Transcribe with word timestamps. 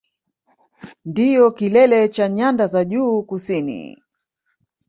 Ndiyo 1.05 1.45
kilele 1.57 2.09
cha 2.09 2.29
Nyanda 2.29 2.67
za 2.67 2.85
Juu 2.85 3.23
Kusini 3.23 4.01